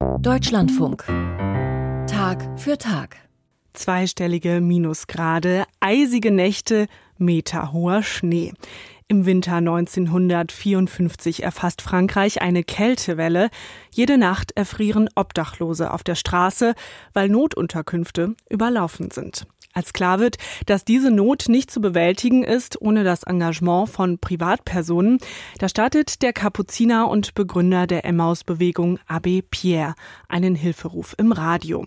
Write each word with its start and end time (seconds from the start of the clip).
Deutschlandfunk. 0.00 1.04
Tag 2.06 2.58
für 2.58 2.78
Tag. 2.78 3.16
Zweistellige 3.74 4.62
Minusgrade, 4.62 5.64
eisige 5.80 6.30
Nächte, 6.30 6.86
meterhoher 7.18 8.02
Schnee. 8.02 8.54
Im 9.10 9.26
Winter 9.26 9.56
1954 9.56 11.42
erfasst 11.42 11.82
Frankreich 11.82 12.42
eine 12.42 12.62
Kältewelle. 12.62 13.50
Jede 13.90 14.18
Nacht 14.18 14.52
erfrieren 14.52 15.08
Obdachlose 15.16 15.92
auf 15.92 16.04
der 16.04 16.14
Straße, 16.14 16.74
weil 17.12 17.28
Notunterkünfte 17.28 18.36
überlaufen 18.48 19.10
sind. 19.10 19.48
Als 19.72 19.92
klar 19.92 20.20
wird, 20.20 20.36
dass 20.66 20.84
diese 20.84 21.10
Not 21.10 21.48
nicht 21.48 21.72
zu 21.72 21.80
bewältigen 21.80 22.44
ist 22.44 22.80
ohne 22.80 23.02
das 23.02 23.24
Engagement 23.24 23.88
von 23.88 24.20
Privatpersonen, 24.20 25.18
da 25.58 25.68
startet 25.68 26.22
der 26.22 26.32
Kapuziner 26.32 27.08
und 27.08 27.34
Begründer 27.34 27.88
der 27.88 28.04
Emmaus-Bewegung 28.04 29.00
Abbé 29.08 29.42
Pierre 29.48 29.96
einen 30.28 30.54
Hilferuf 30.54 31.16
im 31.18 31.32
Radio. 31.32 31.84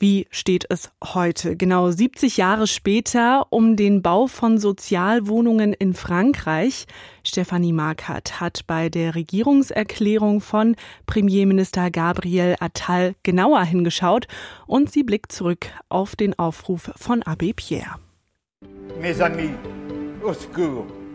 Wie 0.00 0.28
steht 0.30 0.64
es 0.68 0.92
heute, 1.02 1.56
genau 1.56 1.90
70 1.90 2.36
Jahre 2.36 2.68
später, 2.68 3.46
um 3.50 3.74
den 3.74 4.00
Bau 4.00 4.28
von 4.28 4.58
Sozialwohnungen 4.58 5.72
in 5.72 5.92
Frankreich? 5.92 6.86
Stefanie 7.24 7.72
Markert 7.72 8.40
hat 8.40 8.60
bei 8.68 8.90
der 8.90 9.16
Regierungserklärung 9.16 10.40
von 10.40 10.76
Premierminister 11.06 11.90
Gabriel 11.90 12.54
Attal 12.60 13.16
genauer 13.24 13.64
hingeschaut 13.64 14.28
und 14.68 14.92
sie 14.92 15.02
blickt 15.02 15.32
zurück 15.32 15.66
auf 15.88 16.14
den 16.14 16.38
Aufruf 16.38 16.92
von 16.94 17.24
Abbé 17.24 17.52
Pierre. 17.52 17.96
Mes 19.00 19.20
amis, 19.20 19.50
au 20.24 20.32
secours. 20.32 21.07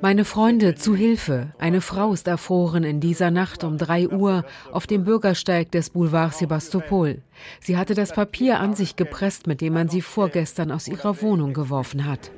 Meine 0.00 0.24
Freunde, 0.24 0.74
zu 0.76 0.94
Hilfe. 0.94 1.52
Eine 1.58 1.80
Frau 1.80 2.12
ist 2.12 2.28
erfroren 2.28 2.84
in 2.84 3.00
dieser 3.00 3.32
Nacht 3.32 3.64
um 3.64 3.78
drei 3.78 4.08
Uhr 4.08 4.44
auf 4.70 4.86
dem 4.86 5.02
Bürgersteig 5.02 5.72
des 5.72 5.90
Boulevards 5.90 6.38
Sebastopol. 6.38 7.22
Sie 7.60 7.76
hatte 7.76 7.94
das 7.94 8.12
Papier 8.12 8.60
an 8.60 8.74
sich 8.74 8.94
gepresst, 8.94 9.48
mit 9.48 9.60
dem 9.60 9.72
man 9.72 9.88
sie 9.88 10.02
vorgestern 10.02 10.70
aus 10.70 10.86
ihrer 10.86 11.20
Wohnung 11.20 11.52
geworfen 11.52 12.06
hat. 12.06 12.30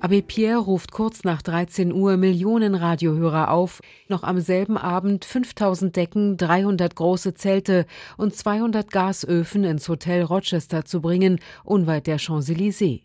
Abbé 0.00 0.22
Pierre 0.22 0.58
ruft 0.58 0.90
kurz 0.90 1.22
nach 1.22 1.42
13 1.42 1.92
Uhr 1.92 2.16
Millionen 2.16 2.74
Radiohörer 2.74 3.50
auf, 3.50 3.82
noch 4.08 4.22
am 4.22 4.40
selben 4.40 4.78
Abend 4.78 5.26
5000 5.26 5.94
Decken, 5.94 6.36
300 6.38 6.96
große 6.96 7.34
Zelte 7.34 7.84
und 8.16 8.34
200 8.34 8.90
Gasöfen 8.90 9.64
ins 9.64 9.88
Hotel 9.88 10.22
Rochester 10.22 10.86
zu 10.86 11.02
bringen, 11.02 11.38
unweit 11.62 12.06
der 12.06 12.18
Champs-Élysées. 12.18 13.02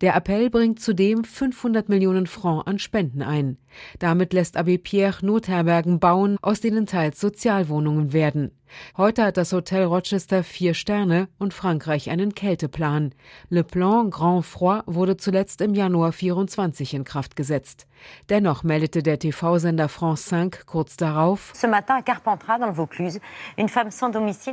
Der 0.00 0.14
Appell 0.14 0.50
bringt 0.50 0.80
zudem 0.80 1.24
500 1.24 1.88
Millionen 1.88 2.26
Francs 2.26 2.66
an 2.66 2.78
Spenden 2.78 3.22
ein. 3.22 3.58
Damit 3.98 4.32
lässt 4.32 4.58
Abbé 4.58 4.78
Pierre 4.78 5.24
Notherbergen 5.24 6.00
bauen, 6.00 6.38
aus 6.42 6.60
denen 6.60 6.86
teils 6.86 7.20
Sozialwohnungen 7.20 8.12
werden. 8.12 8.52
Heute 8.96 9.24
hat 9.24 9.36
das 9.36 9.52
Hotel 9.52 9.84
Rochester 9.84 10.42
vier 10.42 10.74
Sterne 10.74 11.28
und 11.38 11.54
Frankreich 11.54 12.10
einen 12.10 12.34
Kälteplan. 12.34 13.14
Le 13.48 13.64
Plan 13.64 14.10
Grand 14.10 14.44
Froid 14.44 14.82
wurde 14.86 15.16
zuletzt 15.16 15.60
im 15.60 15.74
Januar 15.74 16.12
24 16.12 16.94
in 16.94 17.04
Kraft 17.04 17.36
gesetzt. 17.36 17.86
Dennoch 18.28 18.62
meldete 18.62 19.02
der 19.02 19.18
TV-Sender 19.18 19.88
France 19.88 20.28
5 20.28 20.66
kurz 20.66 20.96
darauf, 20.96 21.52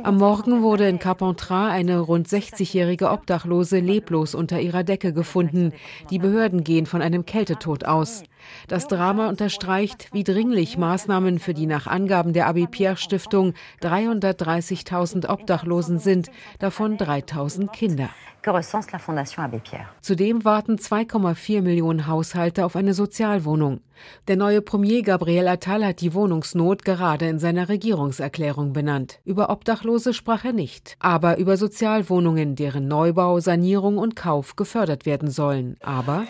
am 0.02 0.16
Morgen 0.16 0.62
wurde 0.62 0.88
in 0.88 0.98
Carpentras 0.98 1.72
eine 1.72 1.98
rund 2.00 2.28
60-jährige 2.28 3.10
Obdachlose 3.10 3.78
leblos 3.78 4.34
unter 4.34 4.60
ihrer 4.60 4.84
Decke 4.84 5.03
gefunden. 5.12 5.72
Die 6.10 6.18
Behörden 6.18 6.64
gehen 6.64 6.86
von 6.86 7.02
einem 7.02 7.26
Kältetod 7.26 7.84
aus. 7.84 8.22
Das 8.68 8.88
Drama 8.88 9.28
unterstreicht, 9.28 10.08
wie 10.12 10.24
dringlich 10.24 10.78
Maßnahmen 10.78 11.38
für 11.38 11.54
die 11.54 11.66
nach 11.66 11.86
Angaben 11.86 12.32
der 12.32 12.48
Abbé 12.48 12.66
Pierre 12.66 12.96
Stiftung 12.96 13.54
330.000 13.82 15.28
Obdachlosen 15.28 15.98
sind, 15.98 16.30
davon 16.58 16.96
3.000 16.96 17.68
Kinder 17.70 18.10
que 18.44 18.50
recense 18.50 18.92
la 18.92 18.98
Fondation 18.98 19.42
Abbé 19.44 19.58
Pierre. 19.58 19.88
Zudem 20.02 20.44
warten 20.44 20.76
2,4 20.76 21.62
Millionen 21.62 22.06
Haushalte 22.06 22.64
auf 22.64 22.76
eine 22.76 22.94
Sozialwohnung. 22.94 23.80
Der 24.28 24.36
neue 24.36 24.60
Premier 24.60 25.02
Gabriel 25.02 25.48
Attal 25.48 25.84
hat 25.84 26.00
die 26.00 26.14
Wohnungsnot 26.14 26.84
gerade 26.84 27.26
in 27.26 27.38
seiner 27.38 27.68
Regierungserklärung 27.68 28.72
benannt. 28.72 29.20
Über 29.24 29.50
Obdachlose 29.50 30.12
sprach 30.12 30.44
er 30.44 30.52
nicht, 30.52 30.96
aber 30.98 31.38
über 31.38 31.56
Sozialwohnungen, 31.56 32.54
deren 32.54 32.86
Neubau, 32.86 33.40
Sanierung 33.40 33.98
und 33.98 34.14
Kauf 34.14 34.56
gefördert 34.56 35.06
werden 35.06 35.30
sollen. 35.30 35.76
Aber 35.80 36.24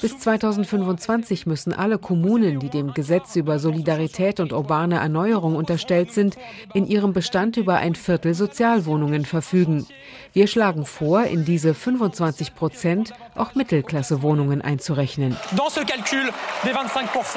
bis 0.00 0.18
2025 0.18 1.46
müssen 1.46 1.72
alle 1.72 1.98
Kommunen, 1.98 2.60
die 2.60 2.68
dem 2.68 2.94
Gesetz 2.94 3.36
über 3.36 3.58
Solidarität 3.58 4.40
und 4.40 4.52
urbane 4.52 4.96
Erneuerung 4.96 5.56
unterstellt 5.56 6.12
sind, 6.12 6.36
in 6.74 6.86
ihrem 6.86 7.12
Bestand 7.12 7.56
über 7.56 7.76
ein 7.76 7.94
Viertel 7.94 8.34
Sozialwohnungen 8.34 9.24
verfügen. 9.24 9.86
Wir 10.32 10.46
schlagen 10.46 10.86
vor, 10.86 11.24
in 11.24 11.44
diese 11.44 11.74
25 11.74 12.54
Prozent 12.54 13.12
auch 13.34 13.54
Mittelklassewohnungen 13.54 14.62
einzurechnen. 14.62 15.36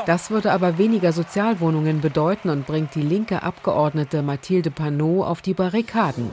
Das 0.06 0.31
würde 0.31 0.52
aber 0.52 0.78
weniger 0.78 1.14
Sozialwohnungen 1.14 2.02
bedeuten 2.02 2.50
und 2.50 2.66
bringt 2.66 2.96
die 2.96 3.02
linke 3.02 3.44
Abgeordnete 3.44 4.22
Mathilde 4.22 4.72
Panot 4.72 5.25
auf 5.25 5.42
die 5.42 5.54
Barrikaden. 5.54 6.30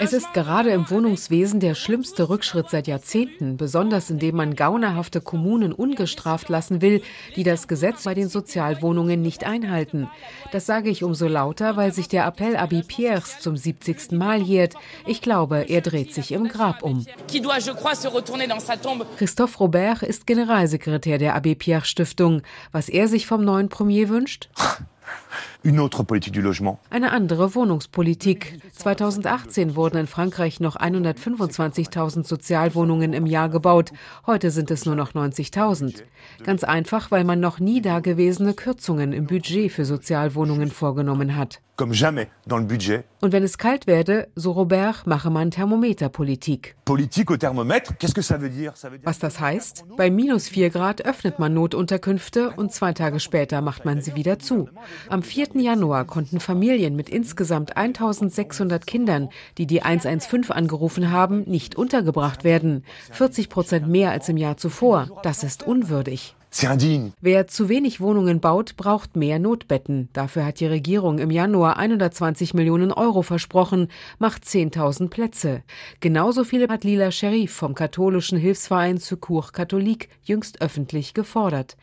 Es 0.00 0.12
ist 0.12 0.32
gerade 0.32 0.70
im 0.70 0.90
Wohnungswesen 0.90 1.60
der 1.60 1.74
schlimmste 1.74 2.28
Rückschritt 2.28 2.70
seit 2.70 2.86
Jahrzehnten, 2.86 3.31
besonders 3.40 4.10
indem 4.10 4.36
man 4.36 4.56
gaunerhafte 4.56 5.20
Kommunen 5.20 5.72
ungestraft 5.72 6.48
lassen 6.48 6.82
will, 6.82 7.02
die 7.36 7.44
das 7.44 7.68
Gesetz 7.68 8.04
bei 8.04 8.14
den 8.14 8.28
Sozialwohnungen 8.28 9.22
nicht 9.22 9.44
einhalten. 9.44 10.08
Das 10.52 10.66
sage 10.66 10.90
ich 10.90 11.04
umso 11.04 11.26
lauter, 11.28 11.76
weil 11.76 11.92
sich 11.92 12.08
der 12.08 12.26
Appell 12.26 12.56
Abbé 12.56 12.86
Pierres 12.86 13.38
zum 13.40 13.56
70. 13.56 14.12
Mal 14.12 14.40
jährt. 14.40 14.74
Ich 15.06 15.22
glaube, 15.22 15.66
er 15.68 15.80
dreht 15.80 16.14
sich 16.14 16.32
im 16.32 16.48
Grab 16.48 16.82
um. 16.82 17.06
Christophe 19.18 19.58
Robert 19.58 20.02
ist 20.02 20.26
Generalsekretär 20.26 21.18
der 21.18 21.36
Abbé 21.36 21.54
Pierre 21.56 21.84
Stiftung. 21.84 22.42
Was 22.70 22.88
er 22.88 23.08
sich 23.08 23.26
vom 23.26 23.44
neuen 23.44 23.68
Premier 23.68 24.08
wünscht? 24.08 24.48
Eine 26.90 27.12
andere 27.12 27.54
Wohnungspolitik. 27.54 28.58
2018 28.72 29.76
wurden 29.76 29.96
in 29.96 30.06
Frankreich 30.06 30.58
noch 30.58 30.76
125.000 30.76 32.26
Sozialwohnungen 32.26 33.12
im 33.12 33.26
Jahr 33.26 33.48
gebaut. 33.48 33.92
Heute 34.26 34.50
sind 34.50 34.70
es 34.70 34.86
nur 34.86 34.96
noch 34.96 35.12
90.000. 35.12 36.02
Ganz 36.42 36.64
einfach, 36.64 37.10
weil 37.10 37.24
man 37.24 37.38
noch 37.40 37.60
nie 37.60 37.80
dagewesene 37.80 38.54
Kürzungen 38.54 39.12
im 39.12 39.26
Budget 39.26 39.70
für 39.70 39.84
Sozialwohnungen 39.84 40.70
vorgenommen 40.70 41.36
hat. 41.36 41.60
Und 43.20 43.32
wenn 43.32 43.42
es 43.42 43.58
kalt 43.58 43.86
werde, 43.86 44.28
so 44.36 44.52
Robert, 44.52 45.06
mache 45.06 45.30
man 45.30 45.50
Thermometerpolitik. 45.50 46.76
Was 49.04 49.18
das 49.18 49.40
heißt? 49.40 49.84
Bei 49.96 50.10
minus 50.10 50.48
4 50.48 50.70
Grad 50.70 51.04
öffnet 51.04 51.38
man 51.38 51.54
Notunterkünfte 51.54 52.50
und 52.50 52.72
zwei 52.72 52.92
Tage 52.92 53.20
später 53.20 53.62
macht 53.62 53.84
man 53.84 54.00
sie 54.00 54.14
wieder 54.14 54.38
zu. 54.38 54.68
Am 55.08 55.22
4. 55.22 55.51
Januar 55.60 56.04
konnten 56.04 56.40
Familien 56.40 56.96
mit 56.96 57.08
insgesamt 57.08 57.76
1600 57.76 58.86
Kindern, 58.86 59.28
die 59.58 59.66
die 59.66 59.82
115 59.82 60.50
angerufen 60.50 61.10
haben, 61.10 61.42
nicht 61.42 61.76
untergebracht 61.76 62.44
werden. 62.44 62.84
40 63.12 63.48
Prozent 63.48 63.88
mehr 63.88 64.10
als 64.10 64.28
im 64.28 64.36
Jahr 64.36 64.56
zuvor. 64.56 65.20
Das 65.22 65.42
ist 65.44 65.66
unwürdig. 65.66 66.34
Wer 67.22 67.46
zu 67.46 67.70
wenig 67.70 68.00
Wohnungen 68.02 68.38
baut, 68.40 68.76
braucht 68.76 69.16
mehr 69.16 69.38
Notbetten. 69.38 70.10
Dafür 70.12 70.44
hat 70.44 70.60
die 70.60 70.66
Regierung 70.66 71.18
im 71.18 71.30
Januar 71.30 71.78
120 71.78 72.52
Millionen 72.52 72.92
Euro 72.92 73.22
versprochen, 73.22 73.88
macht 74.18 74.44
10.000 74.44 75.08
Plätze. 75.08 75.62
Genauso 76.00 76.44
viele 76.44 76.68
hat 76.68 76.84
Lila 76.84 77.10
Sherif 77.10 77.52
vom 77.52 77.74
katholischen 77.74 78.36
Hilfsverein 78.36 78.98
Secours 78.98 79.54
Catholique 79.54 80.10
jüngst 80.24 80.60
öffentlich 80.60 81.14
gefordert. 81.14 81.76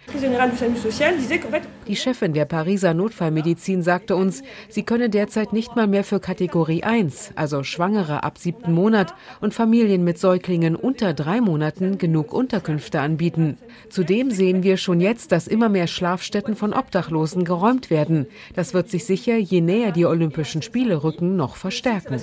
Die 1.87 1.95
Chefin 1.95 2.33
der 2.33 2.45
Pariser 2.45 2.93
Notfallmedizin 2.93 3.81
sagte 3.81 4.15
uns, 4.15 4.43
sie 4.69 4.83
könne 4.83 5.09
derzeit 5.09 5.51
nicht 5.51 5.75
mal 5.75 5.87
mehr 5.87 6.03
für 6.03 6.19
Kategorie 6.19 6.83
1, 6.83 7.31
also 7.35 7.63
Schwangere 7.63 8.23
ab 8.23 8.37
siebten 8.37 8.73
Monat 8.73 9.15
und 9.41 9.55
Familien 9.55 10.03
mit 10.03 10.19
Säuglingen 10.19 10.75
unter 10.75 11.15
drei 11.15 11.41
Monaten 11.41 11.97
genug 11.97 12.33
Unterkünfte 12.33 13.01
anbieten. 13.01 13.57
Zudem 13.89 14.29
sehen 14.29 14.58
sehen 14.59 14.63
wir 14.63 14.77
schon 14.77 14.99
jetzt, 14.99 15.31
dass 15.31 15.47
immer 15.47 15.69
mehr 15.69 15.87
Schlafstätten 15.87 16.53
von 16.53 16.73
Obdachlosen 16.73 17.45
geräumt 17.45 17.89
werden. 17.89 18.27
Das 18.55 18.73
wird 18.73 18.89
sich 18.89 19.05
sicher, 19.05 19.37
je 19.37 19.61
näher 19.61 19.93
die 19.93 20.05
Olympischen 20.05 20.61
Spiele 20.61 21.01
rücken, 21.01 21.37
noch 21.37 21.55
verstärken. 21.55 22.21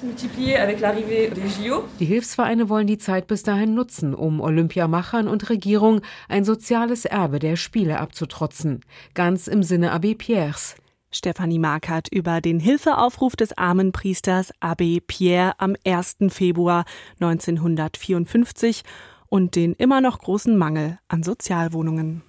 Die 1.99 2.05
Hilfsvereine 2.05 2.69
wollen 2.69 2.87
die 2.87 2.99
Zeit 2.99 3.27
bis 3.27 3.43
dahin 3.43 3.75
nutzen, 3.75 4.15
um 4.15 4.41
Olympiamachern 4.41 5.29
und 5.29 5.49
Regierung 5.49 6.03
ein 6.29 6.45
soziales 6.45 7.07
Erbe 7.07 7.39
der 7.39 7.57
Spiele 7.57 8.01
abzutrotzen. 8.01 8.81
Ganz 9.15 9.47
im 9.47 9.63
Sinne 9.63 9.95
Abbé 9.95 10.15
Pierres. 10.17 10.77
Stefanie 11.11 11.59
Markert 11.59 12.09
über 12.13 12.43
den 12.43 12.61
Hilfeaufruf 12.61 13.35
des 13.37 13.57
armen 13.57 13.93
Priesters 13.93 14.53
Abbé 14.61 15.01
Pierre 15.01 15.55
am 15.57 15.75
1. 15.87 16.17
Februar 16.29 16.85
1954 17.19 18.83
und 19.29 19.57
den 19.57 19.73
immer 19.73 20.01
noch 20.01 20.19
großen 20.19 20.57
Mangel 20.57 20.99
an 21.09 21.23
Sozialwohnungen. 21.23 22.23